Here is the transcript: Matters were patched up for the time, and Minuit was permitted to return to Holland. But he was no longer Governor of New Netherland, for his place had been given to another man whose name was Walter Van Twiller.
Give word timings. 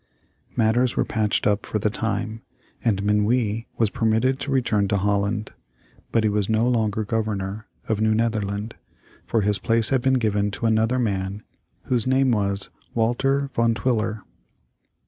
Matters 0.55 0.97
were 0.97 1.05
patched 1.05 1.45
up 1.45 1.63
for 1.63 1.77
the 1.77 1.91
time, 1.91 2.41
and 2.83 3.03
Minuit 3.03 3.67
was 3.77 3.91
permitted 3.91 4.39
to 4.39 4.49
return 4.51 4.87
to 4.87 4.97
Holland. 4.97 5.53
But 6.11 6.23
he 6.23 6.29
was 6.31 6.49
no 6.49 6.67
longer 6.67 7.03
Governor 7.03 7.67
of 7.87 8.01
New 8.01 8.15
Netherland, 8.15 8.73
for 9.27 9.41
his 9.41 9.59
place 9.59 9.89
had 9.89 10.01
been 10.01 10.15
given 10.15 10.49
to 10.49 10.65
another 10.65 10.97
man 10.97 11.43
whose 11.83 12.07
name 12.07 12.31
was 12.31 12.71
Walter 12.95 13.47
Van 13.53 13.75
Twiller. 13.75 14.23